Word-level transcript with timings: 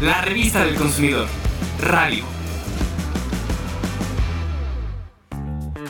la 0.00 0.20
revista 0.20 0.62
del 0.64 0.74
consumidor. 0.74 1.26
Radio. 1.80 2.24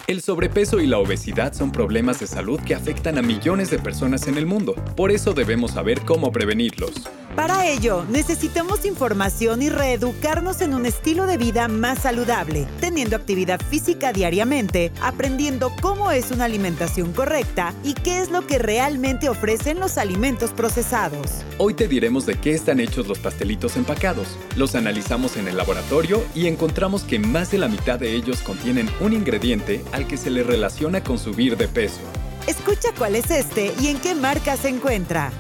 El 0.07 0.23
sobrepeso 0.23 0.79
y 0.79 0.87
la 0.87 0.99
obesidad 0.99 1.53
son 1.53 1.73
problemas 1.73 2.21
de 2.21 2.29
salud 2.29 2.61
que 2.61 2.77
afectan 2.77 3.19
a 3.19 3.23
millones 3.23 3.71
de 3.71 3.81
personas 3.81 4.29
en 4.29 4.39
el 4.39 4.47
mundo. 4.47 4.77
Por 4.97 5.11
eso 5.11 5.35
debemos 5.35 5.73
saber 5.73 6.03
cómo 6.03 6.31
prevenirlos. 6.31 7.09
Para 7.37 7.67
ello, 7.67 8.07
necesitamos 8.09 8.87
información 8.87 9.61
y 9.61 9.69
reeducarnos 9.69 10.63
en 10.63 10.73
un 10.73 10.87
estilo 10.87 11.27
de 11.27 11.37
vida 11.37 11.69
más 11.69 11.99
saludable, 11.99 12.67
teniendo 12.81 13.15
actividad 13.15 13.61
física 13.61 14.15
diariamente, 14.15 14.91
aprendiendo 15.03 15.71
cómo 15.83 16.11
es 16.11 16.31
una 16.31 16.47
alimentación 16.47 17.13
correcta 17.13 17.75
y 17.85 17.93
qué 17.93 18.23
es 18.23 18.31
lo 18.31 18.47
que 18.47 18.59
realmente 18.59 19.29
ofrecen 19.29 19.81
los 19.81 19.99
alimentos 19.99 20.53
procesados. 20.53 21.45
Hoy 21.59 21.75
te 21.75 21.89
diremos 21.89 22.25
de 22.25 22.37
qué 22.41 22.53
están 22.53 22.81
hechos 22.81 23.07
los 23.07 23.19
pastelitos 23.19 23.77
empacados. 23.77 24.39
Los 24.57 24.75
analizamos 24.75 25.37
en 25.37 25.47
el 25.47 25.59
laboratorio 25.59 26.25
y 26.35 26.47
encontramos 26.47 27.03
que 27.03 27.19
más 27.19 27.51
de 27.51 27.59
la 27.59 27.69
mitad 27.69 27.99
de 27.99 28.15
ellos 28.15 28.41
contienen 28.41 28.89
un 28.99 29.13
ingrediente 29.13 29.85
al 29.93 30.07
que 30.07 30.17
se 30.17 30.31
le 30.31 30.43
relaciona 30.43 31.05
con 31.05 31.19
subir 31.19 31.59
de 31.59 31.69
peso. 31.69 32.01
Escucha 32.47 32.89
cuál 32.97 33.15
es 33.15 33.31
este 33.31 33.75
y 33.79 33.89
en 33.89 33.99
qué 33.99 34.15
marca 34.15 34.57
se 34.57 34.71
encuentra. 34.71 35.33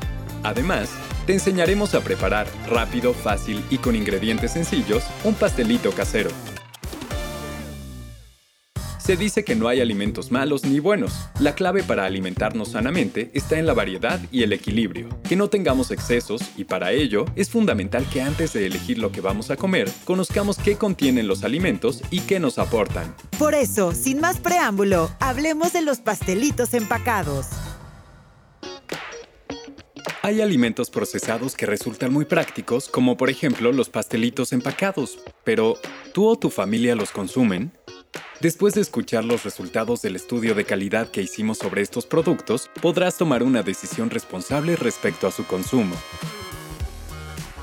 Además, 0.42 0.90
te 1.26 1.32
enseñaremos 1.32 1.94
a 1.94 2.00
preparar 2.00 2.46
rápido, 2.68 3.12
fácil 3.12 3.62
y 3.68 3.78
con 3.78 3.96
ingredientes 3.96 4.52
sencillos 4.52 5.04
un 5.24 5.34
pastelito 5.34 5.90
casero. 5.90 6.30
Se 9.06 9.16
dice 9.16 9.44
que 9.44 9.54
no 9.54 9.68
hay 9.68 9.80
alimentos 9.80 10.32
malos 10.32 10.64
ni 10.64 10.80
buenos. 10.80 11.28
La 11.38 11.54
clave 11.54 11.84
para 11.84 12.06
alimentarnos 12.06 12.72
sanamente 12.72 13.30
está 13.34 13.56
en 13.56 13.64
la 13.64 13.72
variedad 13.72 14.18
y 14.32 14.42
el 14.42 14.52
equilibrio. 14.52 15.08
Que 15.28 15.36
no 15.36 15.48
tengamos 15.48 15.92
excesos 15.92 16.42
y 16.56 16.64
para 16.64 16.90
ello 16.90 17.24
es 17.36 17.48
fundamental 17.48 18.04
que 18.12 18.20
antes 18.20 18.52
de 18.52 18.66
elegir 18.66 18.98
lo 18.98 19.12
que 19.12 19.20
vamos 19.20 19.52
a 19.52 19.56
comer, 19.56 19.88
conozcamos 20.04 20.58
qué 20.58 20.74
contienen 20.74 21.28
los 21.28 21.44
alimentos 21.44 22.02
y 22.10 22.18
qué 22.22 22.40
nos 22.40 22.58
aportan. 22.58 23.14
Por 23.38 23.54
eso, 23.54 23.92
sin 23.92 24.20
más 24.20 24.40
preámbulo, 24.40 25.08
hablemos 25.20 25.72
de 25.72 25.82
los 25.82 25.98
pastelitos 25.98 26.74
empacados. 26.74 27.46
Hay 30.26 30.40
alimentos 30.40 30.90
procesados 30.90 31.54
que 31.54 31.66
resultan 31.66 32.12
muy 32.12 32.24
prácticos, 32.24 32.88
como 32.88 33.16
por 33.16 33.30
ejemplo 33.30 33.70
los 33.70 33.90
pastelitos 33.90 34.52
empacados, 34.52 35.20
pero 35.44 35.78
¿tú 36.12 36.26
o 36.26 36.36
tu 36.36 36.50
familia 36.50 36.96
los 36.96 37.12
consumen? 37.12 37.70
Después 38.40 38.74
de 38.74 38.80
escuchar 38.80 39.24
los 39.24 39.44
resultados 39.44 40.02
del 40.02 40.16
estudio 40.16 40.56
de 40.56 40.64
calidad 40.64 41.12
que 41.12 41.22
hicimos 41.22 41.58
sobre 41.58 41.82
estos 41.82 42.06
productos, 42.06 42.68
podrás 42.82 43.16
tomar 43.16 43.44
una 43.44 43.62
decisión 43.62 44.10
responsable 44.10 44.74
respecto 44.74 45.28
a 45.28 45.30
su 45.30 45.46
consumo. 45.46 45.94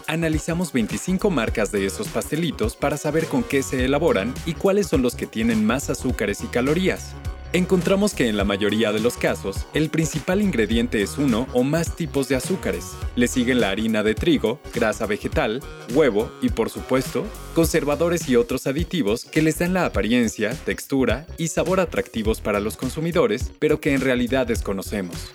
Analizamos 0.08 0.72
25 0.72 1.30
marcas 1.30 1.69
de 1.73 1.86
esos 1.86 2.08
pastelitos 2.08 2.78
para 2.78 2.95
saber 2.95 3.25
con 3.25 3.44
qué 3.44 3.61
se 3.61 3.84
elaboran 3.84 4.34
y 4.45 4.53
cuáles 4.53 4.88
son 4.88 5.02
los 5.02 5.16
que 5.16 5.28
tienen 5.28 5.66
más 5.66 5.89
azúcares 5.89 6.41
y 6.41 6.47
calorías. 6.47 7.14
Encontramos 7.55 8.15
que 8.15 8.29
en 8.29 8.35
la 8.35 8.45
mayoría 8.45 8.91
de 8.91 8.99
los 8.99 9.15
casos, 9.15 9.67
el 9.75 9.91
principal 9.91 10.41
ingrediente 10.41 11.03
es 11.03 11.19
uno 11.19 11.47
o 11.53 11.61
más 11.61 11.95
tipos 11.95 12.27
de 12.27 12.35
azúcares. 12.35 12.93
Le 13.15 13.27
siguen 13.27 13.59
la 13.59 13.69
harina 13.69 14.01
de 14.01 14.15
trigo, 14.15 14.59
grasa 14.73 15.05
vegetal, 15.05 15.61
huevo 15.93 16.31
y, 16.41 16.49
por 16.49 16.71
supuesto, 16.71 17.27
conservadores 17.53 18.27
y 18.27 18.37
otros 18.37 18.65
aditivos 18.65 19.25
que 19.25 19.43
les 19.43 19.59
dan 19.59 19.75
la 19.75 19.85
apariencia, 19.85 20.55
textura 20.65 21.27
y 21.37 21.49
sabor 21.49 21.79
atractivos 21.79 22.41
para 22.41 22.59
los 22.59 22.75
consumidores, 22.75 23.51
pero 23.59 23.79
que 23.79 23.93
en 23.93 24.01
realidad 24.01 24.47
desconocemos. 24.47 25.31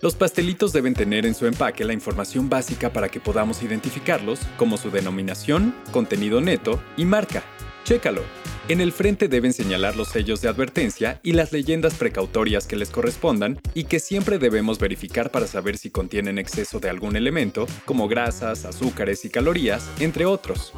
Los 0.00 0.16
pastelitos 0.16 0.72
deben 0.72 0.94
tener 0.94 1.26
en 1.26 1.36
su 1.36 1.46
empaque 1.46 1.84
la 1.84 1.92
información 1.92 2.48
básica 2.48 2.92
para 2.92 3.08
que 3.08 3.20
podamos 3.20 3.62
identificarlos, 3.62 4.40
como 4.56 4.78
su 4.78 4.90
denominación, 4.90 5.76
contenido 5.92 6.40
neto 6.40 6.82
y 6.96 7.04
marca. 7.04 7.44
Chécalo. 7.84 8.22
En 8.68 8.80
el 8.80 8.92
frente 8.92 9.26
deben 9.26 9.52
señalar 9.52 9.96
los 9.96 10.08
sellos 10.08 10.40
de 10.40 10.48
advertencia 10.48 11.18
y 11.24 11.32
las 11.32 11.50
leyendas 11.50 11.94
precautorias 11.94 12.68
que 12.68 12.76
les 12.76 12.90
correspondan 12.90 13.60
y 13.74 13.84
que 13.84 13.98
siempre 13.98 14.38
debemos 14.38 14.78
verificar 14.78 15.32
para 15.32 15.48
saber 15.48 15.76
si 15.76 15.90
contienen 15.90 16.38
exceso 16.38 16.78
de 16.78 16.88
algún 16.88 17.16
elemento, 17.16 17.66
como 17.84 18.06
grasas, 18.06 18.64
azúcares 18.64 19.24
y 19.24 19.30
calorías, 19.30 19.90
entre 19.98 20.26
otros. 20.26 20.72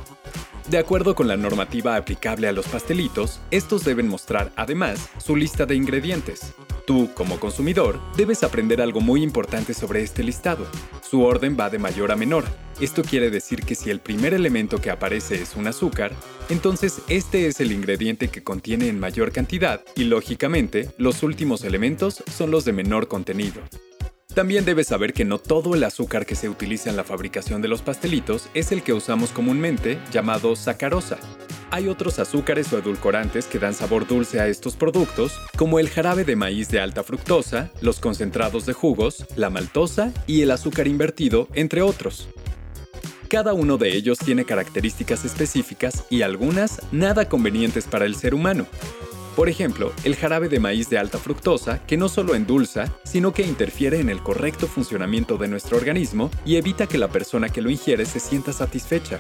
De 0.71 0.79
acuerdo 0.79 1.15
con 1.15 1.29
la 1.29 1.37
normativa 1.37 1.97
aplicable 1.97 2.49
a 2.49 2.53
los 2.53 2.67
pastelitos, 2.67 3.41
estos 3.51 3.85
deben 3.85 4.09
mostrar 4.09 4.51
además 4.57 5.11
su 5.19 5.37
lista 5.37 5.67
de 5.67 5.75
ingredientes. 5.75 6.55
Tú, 6.87 7.09
como 7.15 7.41
consumidor, 7.41 7.99
debes 8.15 8.43
aprender 8.43 8.83
algo 8.83 9.01
muy 9.01 9.23
importante 9.23 9.73
sobre 9.73 10.03
este 10.03 10.23
listado. 10.23 10.67
Su 11.03 11.23
orden 11.23 11.57
va 11.59 11.71
de 11.71 11.79
mayor 11.79 12.13
a 12.13 12.17
menor. 12.17 12.45
Esto 12.79 13.03
quiere 13.03 13.31
decir 13.31 13.63
que 13.63 13.75
si 13.75 13.91
el 13.91 14.01
primer 14.01 14.35
elemento 14.35 14.81
que 14.81 14.91
aparece 14.91 15.41
es 15.41 15.57
un 15.57 15.67
azúcar, 15.67 16.13
entonces 16.51 17.01
este 17.09 17.47
es 17.47 17.61
el 17.61 17.73
ingrediente 17.73 18.29
que 18.29 18.43
contiene 18.43 18.89
en 18.89 19.01
mayor 19.01 19.33
cantidad 19.33 19.83
y 19.97 20.05
lógicamente 20.05 20.91
los 20.99 21.23
últimos 21.23 21.65
elementos 21.65 22.23
son 22.31 22.51
los 22.51 22.67
de 22.67 22.75
menor 22.75 23.09
contenido. 23.09 23.63
También 24.35 24.65
debes 24.65 24.89
saber 24.89 25.13
que 25.13 25.25
no 25.25 25.39
todo 25.39 25.77
el 25.77 25.85
azúcar 25.85 26.27
que 26.27 26.35
se 26.35 26.49
utiliza 26.49 26.91
en 26.91 26.97
la 26.97 27.05
fabricación 27.05 27.63
de 27.63 27.69
los 27.69 27.83
pastelitos 27.83 28.49
es 28.53 28.73
el 28.73 28.83
que 28.83 28.93
usamos 28.93 29.31
comúnmente, 29.31 30.01
llamado 30.11 30.57
sacarosa. 30.57 31.19
Hay 31.71 31.87
otros 31.87 32.19
azúcares 32.19 32.73
o 32.73 32.79
edulcorantes 32.79 33.47
que 33.47 33.61
dan 33.61 33.75
sabor 33.75 34.09
dulce 34.09 34.41
a 34.41 34.49
estos 34.49 34.75
productos, 34.75 35.41
como 35.57 35.79
el 35.79 35.89
jarabe 35.89 36.25
de 36.25 36.35
maíz 36.35 36.69
de 36.69 36.81
alta 36.81 37.05
fructosa, 37.05 37.71
los 37.81 38.01
concentrados 38.01 38.67
de 38.67 38.73
jugos, 38.73 39.25
la 39.37 39.51
maltosa 39.51 40.13
y 40.27 40.43
el 40.43 40.51
azúcar 40.51 40.89
invertido, 40.89 41.47
entre 41.55 41.83
otros. 41.83 42.29
Cada 43.29 43.55
uno 43.55 43.79
de 43.79 43.97
ellos 43.97 44.19
tiene 44.19 44.45
características 44.45 45.25
específicas 45.25 46.05
y 46.11 46.23
algunas 46.23 46.81
nada 46.91 47.29
convenientes 47.29 47.85
para 47.85 48.05
el 48.05 48.17
ser 48.17 48.35
humano. 48.35 48.67
Por 49.37 49.49
ejemplo, 49.49 49.93
el 50.05 50.15
jarabe 50.15 50.49
de 50.49 50.61
maíz 50.61 50.89
de 50.91 50.99
alta 50.99 51.19
fructosa, 51.19 51.85
que 51.87 51.97
no 51.97 52.09
solo 52.09 52.37
endulza, 52.37 52.95
sino 53.05 53.33
que 53.33 53.43
interfiere 53.43 53.99
en 53.99 54.09
el 54.09 54.23
correcto 54.23 54.69
funcionamiento 54.69 55.39
de 55.39 55.49
nuestro 55.49 55.77
organismo 55.77 56.31
y 56.45 56.55
evita 56.55 56.87
que 56.87 56.99
la 56.99 57.09
persona 57.09 57.49
que 57.49 57.61
lo 57.61 57.69
ingiere 57.69 58.07
se 58.07 58.21
sienta 58.21 58.53
satisfecha. 58.53 59.19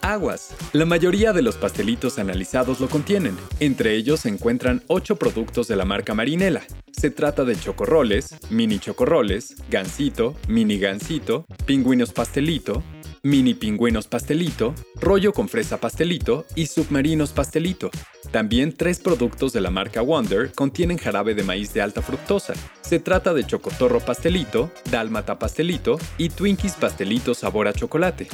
Aguas. 0.00 0.54
La 0.72 0.84
mayoría 0.84 1.32
de 1.32 1.42
los 1.42 1.56
pastelitos 1.56 2.20
analizados 2.20 2.78
lo 2.78 2.88
contienen. 2.88 3.36
Entre 3.58 3.96
ellos 3.96 4.20
se 4.20 4.28
encuentran 4.28 4.84
8 4.86 5.16
productos 5.16 5.66
de 5.66 5.74
la 5.74 5.84
marca 5.84 6.14
Marinela. 6.14 6.62
Se 6.92 7.10
trata 7.10 7.44
de 7.44 7.56
chocorroles, 7.56 8.36
mini 8.50 8.78
chocorroles, 8.78 9.56
gansito, 9.70 10.34
mini 10.46 10.78
gansito, 10.78 11.46
pingüinos 11.66 12.12
pastelito, 12.12 12.82
mini 13.28 13.52
pingüinos 13.52 14.08
pastelito, 14.08 14.74
rollo 15.00 15.32
con 15.32 15.48
fresa 15.48 15.78
pastelito 15.78 16.46
y 16.54 16.66
submarinos 16.66 17.32
pastelito. 17.32 17.90
También 18.30 18.72
tres 18.72 19.00
productos 19.00 19.52
de 19.52 19.60
la 19.60 19.70
marca 19.70 20.00
Wonder 20.00 20.50
contienen 20.52 20.96
jarabe 20.96 21.34
de 21.34 21.42
maíz 21.42 21.74
de 21.74 21.82
alta 21.82 22.00
fructosa. 22.00 22.54
Se 22.80 22.98
trata 22.98 23.34
de 23.34 23.44
chocotorro 23.44 24.00
pastelito, 24.00 24.70
dálmata 24.90 25.38
pastelito 25.38 25.98
y 26.16 26.30
Twinkies 26.30 26.74
pastelito 26.74 27.34
sabor 27.34 27.68
a 27.68 27.74
chocolate. 27.74 28.28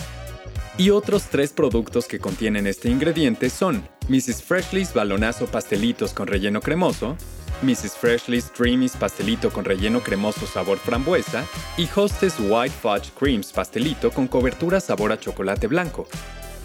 Y 0.79 0.91
otros 0.91 1.25
tres 1.25 1.53
productos 1.53 2.07
que 2.07 2.21
contienen 2.21 2.67
este 2.67 2.89
ingrediente 2.89 3.51
son 3.51 3.83
Mrs. 4.09 4.43
Freshly's 4.43 4.95
balonazo 4.95 5.47
pastelitos 5.47 6.13
con 6.13 6.27
relleno 6.27 6.61
cremoso, 6.61 7.17
Mrs. 7.63 7.97
Freshly's 7.97 8.53
Dreamies 8.57 8.97
pastelito 8.97 9.51
con 9.51 9.65
relleno 9.65 10.01
cremoso 10.01 10.47
sabor 10.47 10.79
frambuesa 10.79 11.47
y 11.77 11.89
Hostess 11.95 12.37
White 12.39 12.75
Fudge 12.81 13.11
Creams 13.19 13.53
pastelito 13.53 14.11
con 14.11 14.29
cobertura 14.29 14.81
sabor 14.81 15.13
a 15.13 15.19
chocolate 15.19 15.67
blanco. 15.67 16.07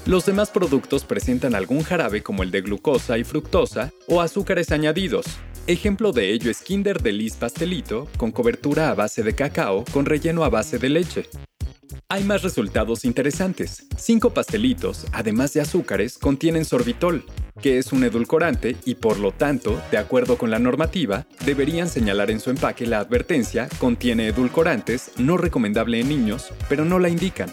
Los 0.06 0.26
demás 0.26 0.50
productos 0.50 1.04
presentan 1.04 1.56
algún 1.56 1.84
jarabe 1.84 2.24
como 2.24 2.44
el 2.44 2.52
de 2.52 2.62
glucosa 2.62 3.18
y 3.18 3.24
fructosa 3.24 3.92
o 4.08 4.22
azúcares 4.22 4.72
añadidos. 4.72 5.26
Ejemplo 5.68 6.12
de 6.12 6.32
ello 6.32 6.50
es 6.50 6.62
Kinder 6.62 7.02
Delice 7.02 7.38
pastelito 7.38 8.08
con 8.18 8.32
cobertura 8.32 8.90
a 8.90 8.96
base 8.96 9.22
de 9.22 9.36
cacao 9.36 9.86
con 9.92 10.06
relleno 10.06 10.44
a 10.44 10.50
base 10.50 10.80
de 10.80 10.90
leche. 10.90 11.30
Hay 12.12 12.24
más 12.24 12.42
resultados 12.42 13.06
interesantes. 13.06 13.86
Cinco 13.96 14.34
pastelitos, 14.34 15.06
además 15.12 15.54
de 15.54 15.62
azúcares, 15.62 16.18
contienen 16.18 16.66
sorbitol, 16.66 17.24
que 17.62 17.78
es 17.78 17.92
un 17.92 18.04
edulcorante 18.04 18.76
y 18.86 18.96
por 18.96 19.20
lo 19.20 19.32
tanto, 19.32 19.82
de 19.92 19.98
acuerdo 19.98 20.38
con 20.38 20.52
la 20.52 20.60
normativa, 20.60 21.26
deberían 21.46 21.90
señalar 21.90 22.32
en 22.32 22.40
su 22.40 22.50
empaque 22.50 22.86
la 22.86 23.00
advertencia 23.00 23.70
contiene 23.80 24.28
edulcorantes, 24.28 25.12
no 25.18 25.38
recomendable 25.38 26.00
en 26.00 26.10
niños, 26.10 26.52
pero 26.68 26.86
no 26.86 27.00
la 27.00 27.10
indican. 27.10 27.50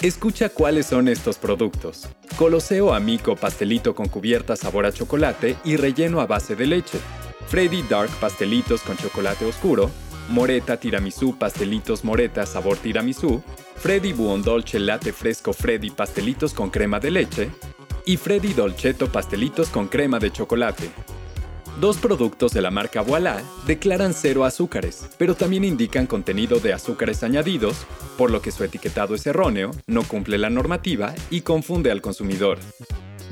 Escucha 0.00 0.50
cuáles 0.50 0.86
son 0.86 1.08
estos 1.08 1.38
productos. 1.38 2.08
Coloseo 2.36 2.92
Amico 2.92 3.34
pastelito 3.34 3.94
con 3.94 4.08
cubierta 4.08 4.54
sabor 4.56 4.86
a 4.86 4.92
chocolate 4.92 5.56
y 5.64 5.76
relleno 5.76 6.20
a 6.20 6.26
base 6.26 6.54
de 6.54 6.66
leche. 6.66 6.98
Freddy 7.48 7.82
Dark 7.88 8.10
pastelitos 8.20 8.82
con 8.82 8.96
chocolate 8.96 9.44
oscuro, 9.46 9.90
Moreta 10.28 10.76
Tiramisú 10.76 11.38
Pastelitos 11.38 12.04
Moreta 12.04 12.44
Sabor 12.44 12.76
Tiramisú, 12.76 13.42
Freddy 13.76 14.12
Buon 14.12 14.42
Dolce 14.42 14.80
Latte 14.80 15.12
Fresco 15.12 15.52
Freddy 15.52 15.90
Pastelitos 15.90 16.52
con 16.52 16.70
crema 16.70 16.98
de 16.98 17.10
leche 17.12 17.50
y 18.06 18.16
Freddy 18.16 18.54
Dolcetto 18.54 19.10
Pastelitos 19.10 19.68
con 19.68 19.88
crema 19.88 20.18
de 20.18 20.30
chocolate. 20.30 20.88
Dos 21.80 21.98
productos 21.98 22.52
de 22.52 22.62
la 22.62 22.70
marca 22.70 23.02
Voilà 23.02 23.42
declaran 23.66 24.14
cero 24.14 24.44
azúcares, 24.46 25.06
pero 25.18 25.34
también 25.34 25.64
indican 25.64 26.06
contenido 26.06 26.58
de 26.58 26.72
azúcares 26.72 27.22
añadidos, 27.22 27.84
por 28.16 28.30
lo 28.30 28.40
que 28.40 28.52
su 28.52 28.64
etiquetado 28.64 29.14
es 29.14 29.26
erróneo, 29.26 29.72
no 29.86 30.02
cumple 30.04 30.38
la 30.38 30.48
normativa 30.48 31.14
y 31.28 31.42
confunde 31.42 31.90
al 31.90 32.00
consumidor. 32.00 32.58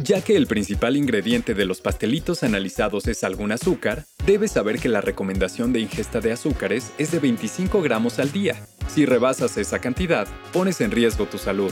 Ya 0.02 0.20
que 0.22 0.36
el 0.36 0.48
principal 0.48 0.96
ingrediente 0.96 1.54
de 1.54 1.64
los 1.64 1.80
pastelitos 1.80 2.42
analizados 2.42 3.06
es 3.06 3.22
algún 3.22 3.52
azúcar, 3.52 4.04
debes 4.26 4.50
saber 4.50 4.80
que 4.80 4.88
la 4.88 5.00
recomendación 5.00 5.72
de 5.72 5.80
ingesta 5.80 6.20
de 6.20 6.32
azúcares 6.32 6.92
es 6.98 7.12
de 7.12 7.20
25 7.20 7.80
gramos 7.80 8.18
al 8.18 8.32
día. 8.32 8.66
Si 8.88 9.06
rebasas 9.06 9.56
esa 9.56 9.78
cantidad, 9.78 10.26
pones 10.52 10.80
en 10.80 10.90
riesgo 10.90 11.26
tu 11.26 11.38
salud. 11.38 11.70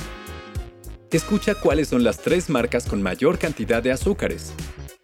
Escucha 1.12 1.55
cuáles 1.55 1.88
son 1.88 2.05
las 2.05 2.20
tres 2.20 2.49
marcas 2.49 2.87
con 2.87 3.03
mayor 3.03 3.38
cantidad 3.38 3.82
de 3.82 3.93
azúcares. 3.93 4.55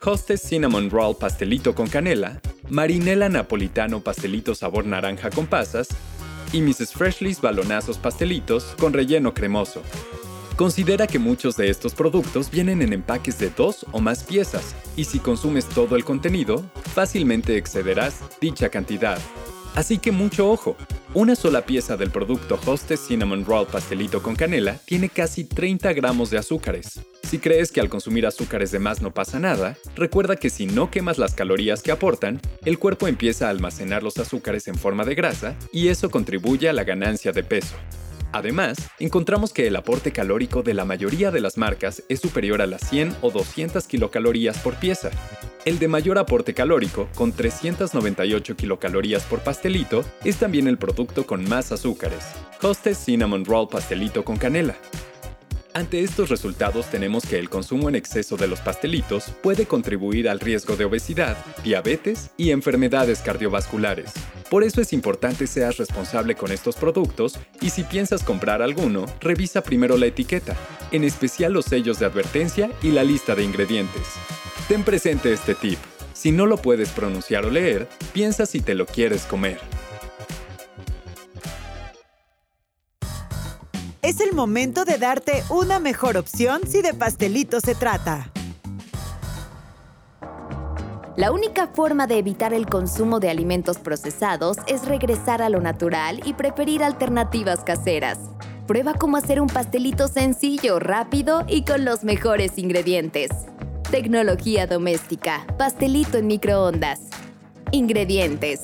Hostess 0.03 0.41
Cinnamon 0.41 0.89
Roll 0.89 1.15
Pastelito 1.15 1.75
con 1.75 1.87
canela, 1.87 2.41
Marinela 2.67 3.29
Napolitano 3.29 4.01
Pastelito 4.01 4.55
sabor 4.55 4.87
naranja 4.87 5.29
con 5.29 5.45
pasas 5.45 5.87
y 6.51 6.61
Mrs. 6.61 6.93
Freshly's 6.93 7.41
Balonazos 7.41 7.99
Pastelitos 7.99 8.75
con 8.79 8.91
relleno 8.91 9.35
cremoso. 9.35 9.83
Considera 10.55 11.05
que 11.05 11.19
muchos 11.19 11.55
de 11.55 11.69
estos 11.69 11.93
productos 11.93 12.49
vienen 12.49 12.81
en 12.81 12.93
empaques 12.93 13.37
de 13.37 13.51
dos 13.51 13.85
o 13.91 14.01
más 14.01 14.23
piezas, 14.23 14.75
y 14.97 15.05
si 15.05 15.19
consumes 15.19 15.69
todo 15.69 15.95
el 15.95 16.03
contenido, 16.03 16.65
fácilmente 16.95 17.55
excederás 17.55 18.23
dicha 18.41 18.69
cantidad. 18.69 19.19
Así 19.75 19.97
que 19.97 20.11
mucho 20.11 20.49
ojo, 20.49 20.75
una 21.13 21.35
sola 21.35 21.65
pieza 21.65 21.95
del 21.95 22.11
producto 22.11 22.59
Hostess 22.65 23.07
Cinnamon 23.07 23.45
Roll 23.45 23.67
Pastelito 23.67 24.21
con 24.21 24.35
canela 24.35 24.77
tiene 24.85 25.09
casi 25.09 25.43
30 25.43 25.93
gramos 25.93 26.29
de 26.29 26.37
azúcares. 26.37 26.99
Si 27.23 27.39
crees 27.39 27.71
que 27.71 27.79
al 27.79 27.89
consumir 27.89 28.25
azúcares 28.25 28.71
de 28.71 28.79
más 28.79 29.01
no 29.01 29.13
pasa 29.13 29.39
nada, 29.39 29.77
recuerda 29.95 30.35
que 30.35 30.49
si 30.49 30.65
no 30.65 30.89
quemas 30.89 31.17
las 31.17 31.33
calorías 31.33 31.81
que 31.81 31.91
aportan, 31.91 32.41
el 32.65 32.79
cuerpo 32.79 33.07
empieza 33.07 33.47
a 33.47 33.51
almacenar 33.51 34.03
los 34.03 34.17
azúcares 34.17 34.67
en 34.67 34.75
forma 34.75 35.05
de 35.05 35.15
grasa 35.15 35.55
y 35.71 35.89
eso 35.89 36.09
contribuye 36.09 36.67
a 36.69 36.73
la 36.73 36.83
ganancia 36.83 37.31
de 37.31 37.43
peso. 37.43 37.75
Además, 38.31 38.77
encontramos 38.99 39.53
que 39.53 39.67
el 39.67 39.75
aporte 39.75 40.11
calórico 40.11 40.61
de 40.61 40.73
la 40.75 40.85
mayoría 40.85 41.31
de 41.31 41.41
las 41.41 41.57
marcas 41.57 42.03
es 42.09 42.19
superior 42.19 42.61
a 42.61 42.67
las 42.67 42.87
100 42.87 43.15
o 43.21 43.31
200 43.31 43.87
kilocalorías 43.87 44.59
por 44.59 44.75
pieza. 44.75 45.09
El 45.65 45.79
de 45.79 45.87
mayor 45.87 46.17
aporte 46.17 46.53
calórico, 46.53 47.09
con 47.15 47.31
398 47.31 48.55
kilocalorías 48.55 49.23
por 49.23 49.39
pastelito, 49.39 50.05
es 50.23 50.37
también 50.37 50.67
el 50.67 50.77
producto 50.77 51.25
con 51.25 51.47
más 51.49 51.71
azúcares. 51.71 52.23
Hostess 52.61 52.97
Cinnamon 52.97 53.45
Roll 53.45 53.67
Pastelito 53.67 54.23
con 54.23 54.37
canela. 54.37 54.75
Ante 55.73 56.03
estos 56.03 56.29
resultados 56.29 56.87
tenemos 56.89 57.25
que 57.25 57.37
el 57.37 57.49
consumo 57.49 57.89
en 57.89 57.95
exceso 57.95 58.37
de 58.37 58.47
los 58.47 58.59
pastelitos 58.59 59.31
puede 59.43 59.65
contribuir 59.65 60.27
al 60.27 60.39
riesgo 60.39 60.75
de 60.75 60.85
obesidad, 60.85 61.37
diabetes 61.63 62.31
y 62.37 62.51
enfermedades 62.51 63.21
cardiovasculares. 63.21 64.13
Por 64.49 64.63
eso 64.63 64.81
es 64.81 64.93
importante 64.93 65.45
seas 65.45 65.77
responsable 65.77 66.35
con 66.35 66.51
estos 66.51 66.75
productos 66.75 67.37
y 67.61 67.69
si 67.69 67.83
piensas 67.83 68.23
comprar 68.23 68.63
alguno, 68.63 69.05
revisa 69.21 69.61
primero 69.61 69.95
la 69.95 70.07
etiqueta, 70.07 70.57
en 70.91 71.03
especial 71.03 71.53
los 71.53 71.65
sellos 71.65 71.99
de 71.99 72.07
advertencia 72.07 72.71
y 72.81 72.91
la 72.91 73.03
lista 73.03 73.35
de 73.35 73.43
ingredientes. 73.43 74.07
Ten 74.67 74.83
presente 74.83 75.31
este 75.31 75.53
tip. 75.53 75.77
Si 76.13 76.31
no 76.31 76.47
lo 76.47 76.57
puedes 76.57 76.89
pronunciar 76.89 77.45
o 77.45 77.51
leer, 77.51 77.87
piensa 78.11 78.47
si 78.47 78.59
te 78.59 78.73
lo 78.73 78.87
quieres 78.87 79.23
comer. 79.23 79.59
Es 84.01 84.19
el 84.19 84.33
momento 84.33 84.83
de 84.85 84.97
darte 84.97 85.43
una 85.49 85.79
mejor 85.79 86.17
opción 86.17 86.61
si 86.67 86.81
de 86.81 86.95
pastelito 86.95 87.59
se 87.59 87.75
trata. 87.75 88.31
La 91.19 91.33
única 91.33 91.67
forma 91.67 92.07
de 92.07 92.17
evitar 92.17 92.53
el 92.53 92.65
consumo 92.65 93.19
de 93.19 93.29
alimentos 93.29 93.77
procesados 93.77 94.55
es 94.67 94.85
regresar 94.85 95.41
a 95.41 95.49
lo 95.49 95.59
natural 95.59 96.21
y 96.23 96.31
preferir 96.31 96.81
alternativas 96.81 97.65
caseras. 97.65 98.17
Prueba 98.67 98.93
cómo 98.93 99.17
hacer 99.17 99.41
un 99.41 99.47
pastelito 99.47 100.07
sencillo, 100.07 100.79
rápido 100.79 101.43
y 101.45 101.65
con 101.65 101.83
los 101.83 102.05
mejores 102.05 102.57
ingredientes. 102.57 103.31
Tecnología 103.91 104.65
doméstica. 104.65 105.45
Pastelito 105.57 106.17
en 106.17 106.27
microondas. 106.27 107.01
Ingredientes. 107.71 108.61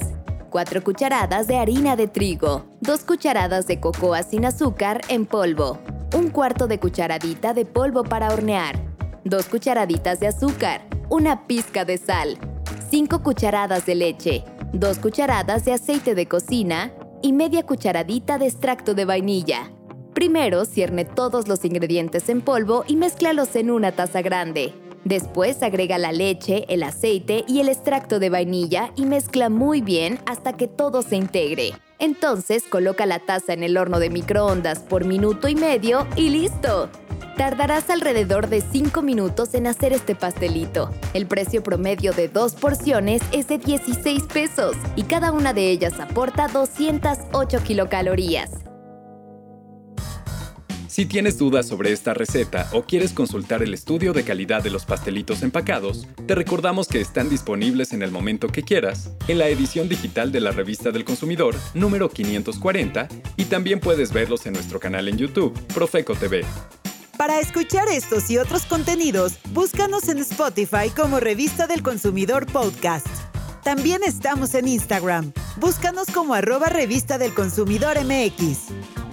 4 0.49 0.81
cucharadas 0.81 1.47
de 1.47 1.57
harina 1.57 1.97
de 1.97 2.07
trigo, 2.07 2.67
2 2.79 3.01
cucharadas 3.01 3.67
de 3.67 3.81
cocoa 3.81 4.23
sin 4.23 4.45
azúcar 4.45 5.01
en 5.09 5.25
polvo, 5.25 5.79
1 6.13 6.31
cuarto 6.31 6.67
de 6.67 6.79
cucharadita 6.79 7.53
de 7.53 7.65
polvo 7.65 8.05
para 8.05 8.29
hornear, 8.29 8.79
2 9.25 9.45
cucharaditas 9.47 10.21
de 10.21 10.27
azúcar, 10.27 10.87
una 11.07 11.45
pizca 11.45 11.85
de 11.85 11.99
sal, 11.99 12.39
5 12.95 13.23
cucharadas 13.23 13.85
de 13.85 13.93
leche, 13.93 14.45
2 14.71 14.99
cucharadas 14.99 15.65
de 15.65 15.73
aceite 15.73 16.15
de 16.15 16.27
cocina 16.27 16.93
y 17.21 17.33
media 17.33 17.63
cucharadita 17.63 18.37
de 18.37 18.45
extracto 18.45 18.93
de 18.93 19.03
vainilla. 19.03 19.69
Primero 20.13 20.63
cierne 20.63 21.03
todos 21.03 21.49
los 21.49 21.65
ingredientes 21.65 22.29
en 22.29 22.39
polvo 22.39 22.85
y 22.87 22.95
mézclalos 22.95 23.53
en 23.57 23.69
una 23.69 23.91
taza 23.91 24.21
grande. 24.21 24.73
Después 25.03 25.61
agrega 25.61 25.97
la 25.97 26.13
leche, 26.13 26.63
el 26.69 26.83
aceite 26.83 27.43
y 27.49 27.59
el 27.59 27.67
extracto 27.67 28.17
de 28.19 28.29
vainilla 28.29 28.93
y 28.95 29.05
mezcla 29.05 29.49
muy 29.49 29.81
bien 29.81 30.17
hasta 30.25 30.53
que 30.53 30.69
todo 30.69 31.01
se 31.01 31.17
integre. 31.17 31.73
Entonces 31.99 32.63
coloca 32.63 33.05
la 33.05 33.19
taza 33.19 33.51
en 33.51 33.63
el 33.63 33.75
horno 33.75 33.99
de 33.99 34.09
microondas 34.09 34.79
por 34.79 35.03
minuto 35.03 35.49
y 35.49 35.55
medio 35.55 36.07
y 36.15 36.29
listo. 36.29 36.89
Tardarás 37.37 37.89
alrededor 37.89 38.47
de 38.47 38.61
5 38.61 39.01
minutos 39.01 39.55
en 39.55 39.67
hacer 39.67 39.91
este 39.91 40.15
pastelito. 40.15 40.89
El 41.13 41.27
precio 41.27 41.61
promedio 41.61 42.13
de 42.13 42.29
dos 42.29 42.53
porciones 42.53 43.21
es 43.33 43.49
de 43.49 43.57
16 43.57 44.23
pesos 44.23 44.77
y 44.95 45.03
cada 45.03 45.33
una 45.33 45.53
de 45.53 45.69
ellas 45.69 45.99
aporta 45.99 46.47
208 46.47 47.61
kilocalorías. 47.61 48.51
Si 50.87 51.05
tienes 51.05 51.37
dudas 51.37 51.67
sobre 51.67 51.91
esta 51.91 52.13
receta 52.13 52.69
o 52.71 52.83
quieres 52.83 53.11
consultar 53.11 53.61
el 53.61 53.73
estudio 53.73 54.13
de 54.13 54.23
calidad 54.23 54.63
de 54.63 54.69
los 54.69 54.85
pastelitos 54.85 55.43
empacados, 55.43 56.07
te 56.25 56.35
recordamos 56.35 56.87
que 56.87 57.01
están 57.01 57.27
disponibles 57.27 57.91
en 57.91 58.01
el 58.01 58.11
momento 58.11 58.47
que 58.47 58.63
quieras, 58.63 59.11
en 59.27 59.39
la 59.39 59.49
edición 59.49 59.89
digital 59.89 60.31
de 60.31 60.39
la 60.39 60.51
revista 60.51 60.91
del 60.91 61.03
consumidor 61.03 61.53
número 61.73 62.09
540 62.09 63.09
y 63.35 63.43
también 63.43 63.81
puedes 63.81 64.13
verlos 64.13 64.45
en 64.45 64.53
nuestro 64.53 64.79
canal 64.79 65.09
en 65.09 65.17
YouTube, 65.17 65.51
Profeco 65.73 66.15
TV. 66.15 66.45
Para 67.17 67.39
escuchar 67.39 67.87
estos 67.87 68.29
y 68.29 68.37
otros 68.37 68.65
contenidos, 68.65 69.39
búscanos 69.51 70.09
en 70.09 70.17
Spotify 70.17 70.89
como 70.93 71.21
Revista 71.21 71.65
del 71.65 71.81
Consumidor 71.81 72.45
Podcast. 72.45 73.07
También 73.63 74.01
estamos 74.05 74.53
en 74.53 74.67
Instagram. 74.67 75.31
Búscanos 75.55 76.07
como 76.13 76.33
arroba 76.33 76.67
Revista 76.67 77.17
del 77.17 77.33
Consumidor 77.33 77.97
MX. 78.03 78.65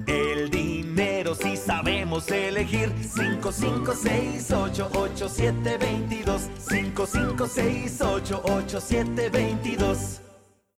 el 0.07 0.49
dinero 0.49 0.67
dinero 0.97 1.35
si 1.35 1.55
sabemos 1.55 2.29
elegir. 2.31 2.91
5, 3.01 3.51
5, 3.51 3.93
6, 3.93 4.51
8, 4.51 4.89
8, 4.93 5.29
7, 5.29 5.77
22. 5.77 6.49
5, 6.69 7.05
5, 7.05 7.47
6, 7.47 8.01
8, 8.01 8.41
8, 8.43 8.81
7, 8.81 9.29
22. 9.29 10.26